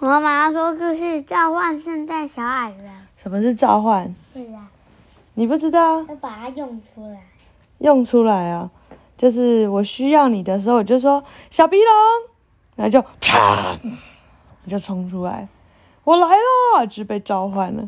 [0.00, 2.90] 我妈妈说故事召唤圣诞小矮人。
[3.18, 4.14] 什么是召唤？
[4.32, 4.66] 是啊，
[5.34, 6.00] 你不知道？
[6.04, 7.22] 要把它用出来。
[7.80, 8.70] 用出来啊，
[9.18, 11.94] 就是我需要你的时候，我就说小鼻龙，
[12.76, 13.78] 然后就啪，
[14.66, 15.46] 就冲出来，
[16.04, 16.28] 我来
[16.78, 17.86] 了，就被召唤了。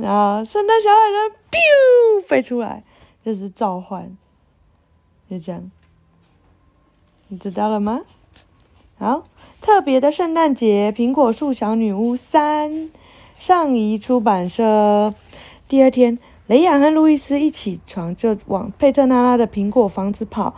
[0.00, 2.82] 然后圣诞小矮人 biu 飞出来，
[3.24, 4.16] 就是召唤，
[5.30, 5.70] 就这样，
[7.28, 8.00] 你知道了吗？
[8.98, 9.22] 好，
[9.60, 12.70] 特别的圣诞节，《苹果树小女巫三》，
[13.38, 15.12] 上移出版社。
[15.68, 20.54] 第二天，雷亚和路易斯一起床就往佩特拉拉的苹果房子跑。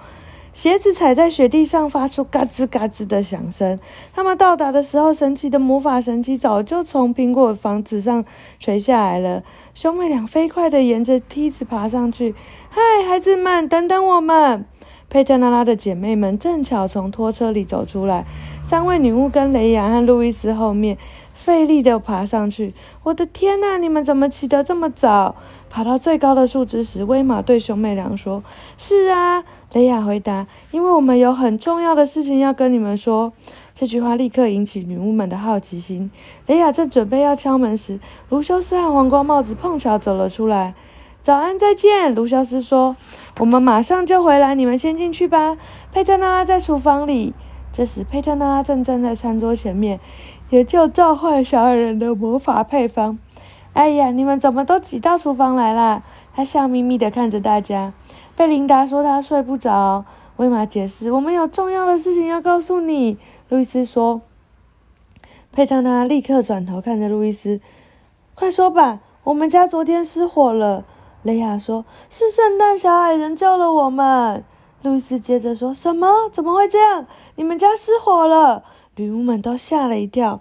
[0.53, 3.79] 鞋子踩在雪地上，发出嘎吱嘎吱的响声。
[4.13, 8.25] 他们到达的时候，神奇的魔法神奇早就从苹果房子上
[8.59, 9.43] 垂下来了。
[9.75, 12.35] 兄妹俩飞快地沿着梯子爬上去。
[12.69, 14.67] 嗨，孩子们，等等我们！
[15.11, 18.25] 佩特拉拉的姐妹们正巧从拖车里走出来。
[18.63, 20.97] 三位女巫跟雷亚和路易斯后面，
[21.35, 22.73] 费力地爬上去。
[23.03, 25.35] 我的天哪，你们怎么起得这么早？
[25.69, 28.43] 爬到最高的树枝时，威玛对兄妹俩说
[28.79, 33.33] ：“是啊。”雷亚回答：“因为我们有很重要的事情要跟你们说。”
[33.75, 36.11] 这句话立刻引起女巫们的好奇心。
[36.47, 40.75] 雷亚正准备要敲门时，卢修斯和皇冠帽子碰巧走了出来。
[41.23, 42.97] “早安，再见。”卢修斯说
[43.41, 45.57] ，“我们马上就回来，你们先进去吧。”
[45.93, 47.35] 佩特拉拉在厨房里。
[47.73, 50.01] 这时，佩特拉拉正站在餐桌前面，
[50.51, 53.19] 研究召唤小矮人的魔法配方。
[53.75, 56.03] “哎呀，你们怎么都挤到厨房来了？”
[56.35, 57.93] 他笑眯眯地看着大家。
[58.37, 60.05] 贝琳达说：“她睡不着。”
[60.39, 63.19] 威玛解释：“我们有重要的事情要告诉你。”
[63.51, 64.23] 路易斯说
[65.53, 67.61] ：“佩特拉立刻转头看着路易斯，
[68.35, 70.85] 快说吧，我们家昨天失火了。”
[71.23, 74.43] 雷亚说：“是圣诞小矮人救了我们。”
[74.83, 76.29] 路易斯接着说：“什么？
[76.33, 77.07] 怎么会这样？
[77.37, 78.65] 你们家失火了？”
[78.97, 80.41] 女巫们都吓了一跳。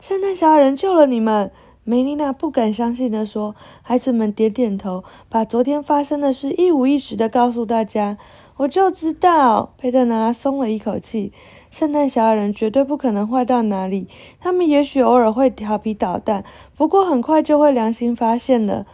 [0.00, 1.50] 圣诞小矮人救了你们。
[1.82, 8.18] 梅丽娜不敢相信地说：“孩子们点点头，把昨天发生的事一五一十地告诉大家。
[8.58, 11.32] 我就知道。”佩特拉松了一口气。
[11.70, 14.06] 圣诞小矮人绝对不可能坏到哪里，
[14.38, 16.44] 他们也许偶尔会调皮捣蛋，
[16.76, 18.86] 不过很快就会良心发现了。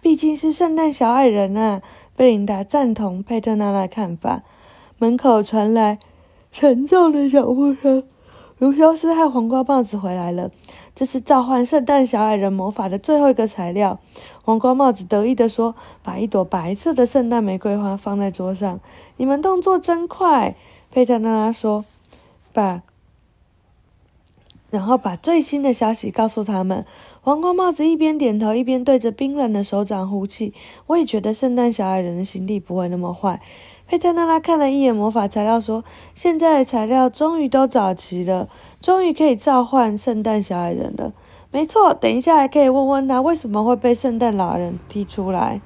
[0.00, 1.82] 毕竟是圣诞小矮人啊！
[2.16, 4.42] 贝琳达赞同佩特拉的看法。
[4.98, 5.98] 门口传来
[6.52, 8.04] 沉重的脚步声。
[8.58, 10.50] 卢修斯和黄瓜棒子回来了。
[10.94, 14.00] 这是召唤圣诞小矮人魔法的最后一个材料。
[14.42, 18.80] 黄瓜帽子得意地说：“把一朵白色的圣诞玫瑰花放在桌上。”
[19.16, 20.56] 你们动作真快，
[20.90, 21.84] 佩特拉拉说
[22.52, 22.82] ：“把，
[24.70, 26.84] 然后把最新的消息告诉他们。”
[27.28, 30.54] 黄瓜帽子一边点头，一边对着冰冷的手掌呼气。
[30.86, 33.42] 我也觉得圣诞小矮人的心地不会那么坏。
[33.86, 35.84] 佩特拉拉看了一眼魔法材料，说
[36.16, 38.48] ：“现在的材料终于都找齐了。”
[38.80, 41.12] 终于可以召唤圣诞小矮人了。
[41.50, 45.60] 没错，等一下还可以问问他为什么会被圣诞老人踢出来。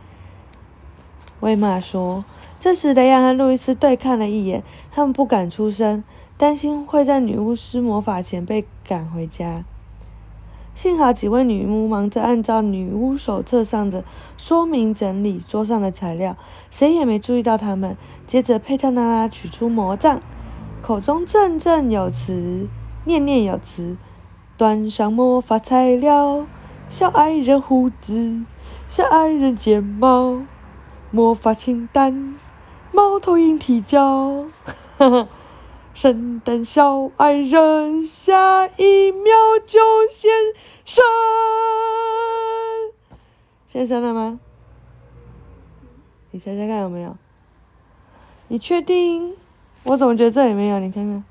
[1.38, 2.24] 威玛说。
[2.58, 6.02] 这时，雷亚和路易斯对看了一眼，他们不敢出声，
[6.36, 9.62] 担心会在女巫施魔法前被赶回家。
[10.74, 14.02] 幸好几位女巫忙着按照女巫手册上的
[14.36, 16.36] 说明整理桌上的材料，
[16.70, 17.96] 谁也没注意到他们。
[18.26, 20.20] 接着，佩特拉拉取出魔杖，
[20.80, 22.68] 口中振振有词。
[23.04, 23.96] 念念有词，
[24.56, 26.46] 端上魔法材料，
[26.88, 28.44] 小矮人胡子，
[28.88, 30.40] 小矮人睫毛，
[31.10, 32.36] 魔法清单，
[32.92, 34.44] 猫头鹰提交，
[36.02, 39.32] 圣诞小矮人下一秒
[39.64, 39.78] 就
[40.10, 40.32] 现
[40.84, 41.00] 身，
[43.68, 44.40] 现身了吗？
[46.32, 47.16] 你猜猜看有没有？
[48.48, 49.36] 你确定？
[49.84, 50.80] 我怎么觉得这里没有？
[50.80, 51.22] 你看看。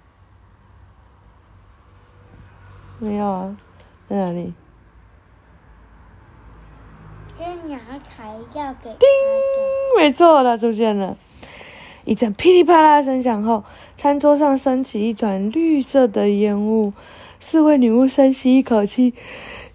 [3.00, 3.58] 没有啊，
[4.08, 4.54] 在哪里？
[7.38, 7.78] 先拿
[8.08, 8.90] 材料给。
[8.92, 9.10] 叮，
[9.98, 11.18] 没错，了出现了。
[12.12, 13.64] 一阵噼里啪啦声响后，
[13.96, 16.92] 餐桌上升起一团绿色的烟雾。
[17.40, 19.14] 四位女巫深吸一口气，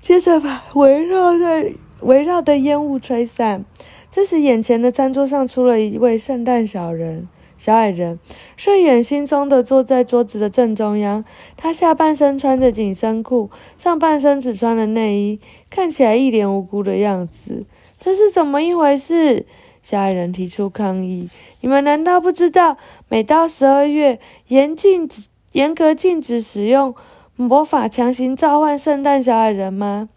[0.03, 1.73] 接着把围绕在
[2.03, 3.65] 围绕的烟雾吹散。
[4.11, 7.27] 这时，眼前的餐桌上出了一位圣诞小人。
[7.57, 8.19] 小矮人
[8.55, 11.25] 睡眼惺忪地坐在桌子的正中央，
[11.57, 13.49] 他下半身穿着紧身裤，
[13.79, 15.41] 上半身只穿了内衣，
[15.71, 17.65] 看起来一脸无辜的样子。
[17.99, 19.47] 这是怎么一回事？
[19.89, 21.31] 小矮人提出抗议
[21.63, 22.77] ：“你们难道不知道，
[23.09, 24.19] 每到十二月，
[24.49, 25.09] 严禁、
[25.53, 26.93] 严格禁止使用
[27.37, 30.09] 魔法强行召唤圣诞小矮人吗？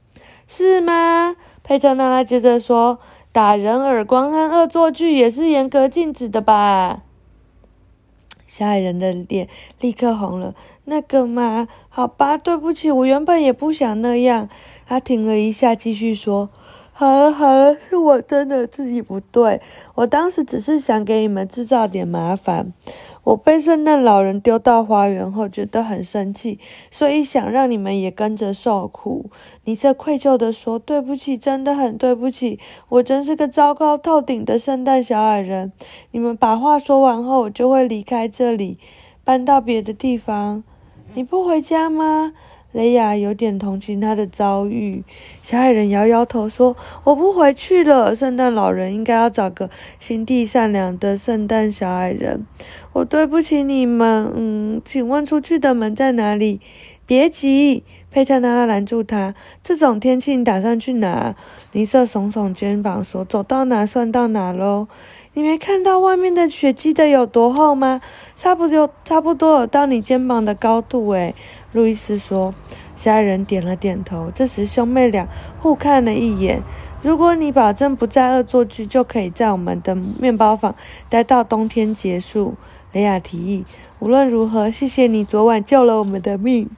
[0.48, 2.98] 是吗？”佩特拉拉接着说
[3.32, 7.04] ：“打人耳光和恶作剧也是严格禁止的吧？”
[8.48, 9.48] 小矮人的脸
[9.80, 10.56] 立刻红了。
[10.86, 14.50] 那个嘛，好吧，对不起，我原本也不想那样。
[14.88, 16.50] 他停了一下，继续说
[17.00, 19.62] ：“好了好了，是我真的自己不对，
[19.96, 22.74] 我当时只是想给你们制造点麻烦。”
[23.24, 26.60] 我被圣诞老人丢到花园后，觉得很生气，
[26.92, 29.30] 所以想让你们也跟着受苦。
[29.64, 32.60] 尼瑟愧疚地说：“对不起，真的很对不起，
[32.90, 35.72] 我真是个糟糕透顶的圣诞小矮人。”
[36.12, 38.78] 你们把话说完后，我就会离开这里，
[39.24, 40.66] 搬到别的地方。
[41.14, 42.34] 你不回家吗？
[42.72, 45.04] 雷亚有点同情他的遭遇。
[45.42, 48.16] 小矮人摇摇头说：“我不回去了。
[48.16, 52.46] 圣诞老人应该要找个心地善良的圣诞小矮人。”
[52.94, 56.60] 我对不起你们，嗯，请问出去的门在哪里？
[57.06, 59.34] 别急，佩特拉拉拦住他。
[59.64, 61.36] 这种天气，你打算去哪？
[61.72, 64.88] 尼瑟耸耸肩膀说：“走到哪算到哪喽。
[65.34, 68.02] 你没看到外面的雪积得有多厚吗？
[68.36, 71.34] 差不多，差不多有到你肩膀的高度。”诶，
[71.72, 72.54] 路易斯说。
[72.96, 74.30] 小矮人点了点头。
[74.36, 75.26] 这时，兄妹俩
[75.62, 76.62] 互看了一眼。
[77.02, 80.76] 如果你保证不再恶作剧，就可以在我们的面包房
[81.08, 82.56] 待到冬天结束。
[82.92, 83.64] 雷亚提议
[84.00, 86.70] ：“无论如何，谢谢你昨晚救了我们的命。”“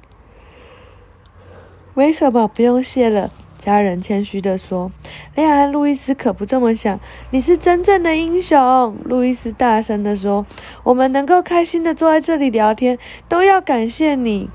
[1.96, 4.92] 没什么，不用谢了。”家人谦虚地说。
[5.34, 7.00] 雷亚和路易斯可不这么想。
[7.32, 10.46] “你是真正的英雄！”路易斯大声地说。
[10.86, 14.52] “我们能够开心地坐在这里聊天，都要感谢你。”“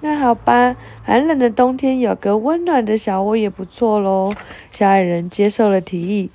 [0.00, 4.32] 那好吧，寒冷的冬天有个温暖的小窝也不错喽。”
[4.70, 6.30] 小矮人接受了提议。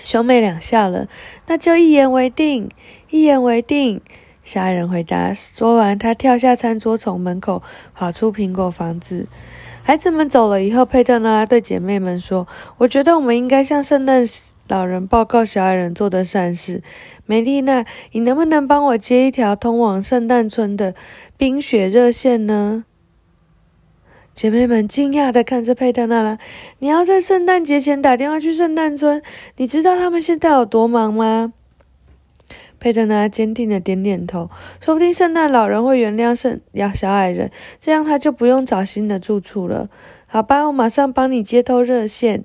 [0.00, 1.08] 兄妹俩笑了，
[1.46, 2.68] 那就一言为定。
[3.10, 4.00] 一言为定。
[4.48, 5.34] 小矮人回答。
[5.34, 7.62] 说完，他跳下餐桌，从门口
[7.94, 9.28] 跑出苹果房子。
[9.82, 12.48] 孩子们走了以后，佩特拉拉对姐妹们说
[12.78, 14.26] ：“我觉得我们应该向圣诞
[14.66, 16.82] 老人报告小矮人做的善事。”
[17.26, 20.94] 梅丽娜，你能不能帮我接一条通往圣诞村的
[21.36, 22.86] 冰雪热线呢？
[24.34, 26.38] 姐妹们惊讶地看着佩特拉拉
[26.80, 29.20] ：“你要在圣诞节前打电话去圣诞村？
[29.58, 31.52] 你知道他们现在有多忙吗？”
[32.80, 36.60] 佩特拉坚定地点点头：“说不定圣诞老人会原谅圣
[36.94, 39.88] 小矮人，这样他就不用找新的住处了。”
[40.26, 42.44] 好吧，我马上帮你接通热线。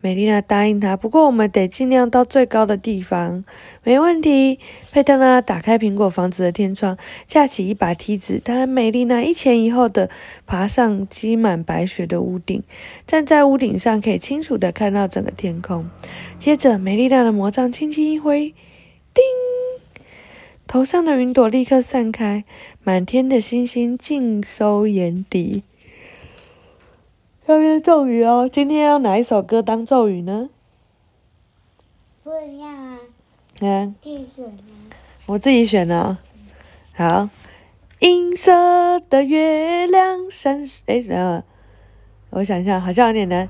[0.00, 3.44] 美丽娜答应他，不过我们得尽量到最高的地方。
[3.82, 4.60] 没问题。
[4.92, 10.08] 佩特拉打开苹果房子的天窗，架起一把梯子，她和美丽娜一前一后的
[10.46, 12.62] 爬上积满白雪的屋顶。
[13.08, 15.90] 站在屋顶上，可以清楚的看到整个天空。
[16.38, 18.54] 接着，美丽娜的魔杖轻轻一挥，
[19.12, 19.24] 叮，
[20.68, 22.44] 头上的云朵立刻散开，
[22.84, 25.62] 满天的星星尽收眼底。
[27.46, 30.50] 要念咒语哦，今天要哪一首歌当咒语呢？
[32.22, 32.98] 不一样啊。
[33.60, 33.94] 嗯。
[34.02, 34.62] 自己选的。
[35.24, 36.18] 我自己选的。
[36.94, 37.30] 好。
[38.00, 41.42] 银色的月亮闪，哎，然后
[42.28, 43.48] 我想一下，好像有点难。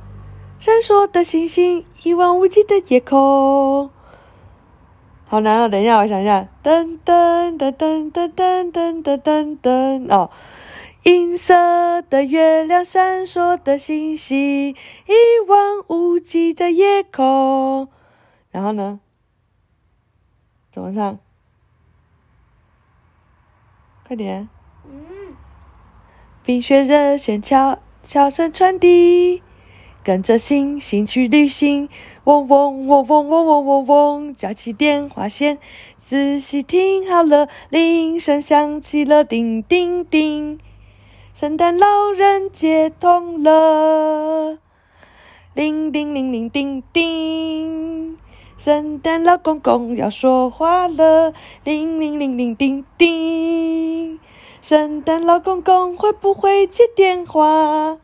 [0.60, 3.90] 闪烁的星星，一望无际的夜空。
[5.30, 6.48] 好难哦，等一下，我想想。
[6.62, 10.30] 噔噔噔噔噔噔噔噔噔哦。
[11.04, 17.88] 银色的月亮，闪烁的星星，一望无际的夜空。
[18.50, 19.00] 然后呢？
[20.70, 21.18] 怎么唱？
[24.06, 24.48] 快点！
[24.86, 25.36] 嗯。
[26.42, 29.42] 冰雪热线悄悄声传递，
[30.02, 31.90] 跟着星星去旅行。
[32.28, 35.56] 嗡嗡嗡嗡嗡嗡嗡嗡，架起电话线，
[35.96, 40.58] 仔细听好了，铃声响起了，叮叮叮。
[41.32, 44.58] 圣诞老人接通了，
[45.54, 48.18] 叮叮铃铃叮叮，
[48.58, 51.32] 圣诞老公公要说话了，
[51.64, 54.20] 铃铃铃铃叮叮，
[54.60, 57.96] 圣诞老公公会不会接电话？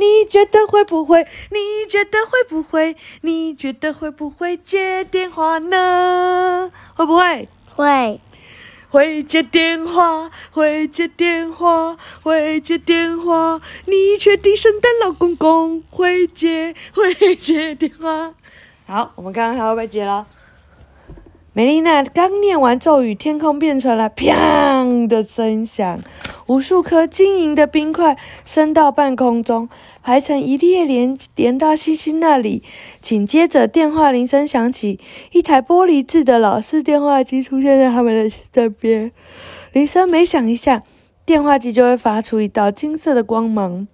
[0.00, 1.26] 你觉得会不会？
[1.50, 2.96] 你觉得会不会？
[3.20, 6.72] 你觉得会不会接电话呢？
[6.94, 7.48] 会不会？
[7.76, 8.20] 会。
[8.88, 13.60] 会接电话，会接电话，会接电话。
[13.84, 18.34] 你确定圣诞老公公会接会接电话？
[18.86, 20.26] 好，我们看看他会不会接了。
[21.52, 26.00] 美丽娜刚念完咒语，天空变成了“砰”的声响，
[26.50, 29.68] 无数颗晶莹的冰块升到半空中。
[30.02, 32.64] 排成一列，连连到星星那里。
[33.00, 34.98] 紧接着，电话铃声响起，
[35.30, 39.12] 一台玻璃制的老式电话机出现在他们的身边。
[39.72, 40.82] 铃声每响一下，
[41.24, 43.86] 电话机就会发出一道金色的光芒。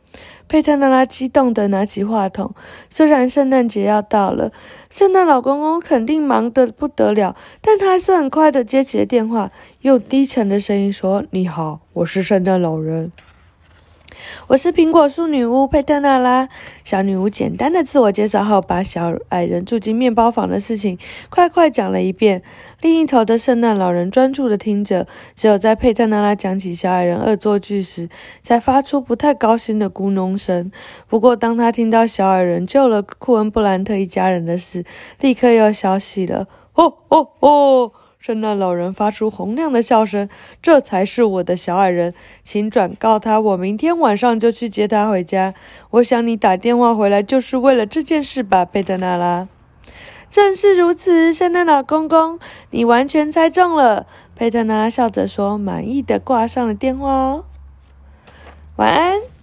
[0.48, 2.54] 佩特娜拉激动地拿起话筒。
[2.88, 4.52] 虽然圣诞节要到了，
[4.88, 9.50] 圣诞老公公肯定忙得不得了，但他还是很快地接起了电话，
[9.80, 13.12] 用低沉的声音说：“你好，我是圣诞老人。”
[14.49, 16.49] 我是苹果树女巫佩特娜拉。
[16.85, 20.99] 小女巫简单的自我介绍后，把小矮人住进面包房的事情
[21.30, 22.42] 快快讲了一遍。
[22.80, 28.08] 另一头的圣诞老人专注的听着，只有在佩特娜拉讲起小矮人恶作剧时，
[28.42, 30.70] 才发出不太高兴的咕哝声。
[31.08, 34.85] 不过，当他听到小矮人救了库恩布兰特一家人的事，
[35.20, 36.46] 立刻又消息了。
[36.75, 37.92] 哦哦哦！
[38.18, 40.28] 圣诞老人发出洪亮的笑声
[40.61, 45.54] ：“这才是我的小矮人，请转告他，我明天晚上就去接他回家。
[45.90, 49.46] 我想你打电话回来就是为了这件事吧，贝特娜拉。
[50.28, 54.06] ”“正是如此，圣诞老公公，你完全猜中了。”
[54.37, 57.08] 贝特娜拉笑着说，满意的挂上了电话。
[57.08, 57.44] 哦，
[58.76, 59.36] 晚安。